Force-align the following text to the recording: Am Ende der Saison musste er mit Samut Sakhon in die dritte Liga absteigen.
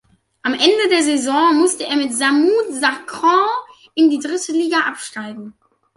Am 0.41 0.53
Ende 0.53 0.87
der 0.89 1.03
Saison 1.03 1.57
musste 1.59 1.85
er 1.85 1.95
mit 1.95 2.11
Samut 2.11 2.71
Sakhon 2.71 3.37
in 3.93 4.09
die 4.09 4.17
dritte 4.17 4.51
Liga 4.51 4.79
absteigen. 4.79 5.53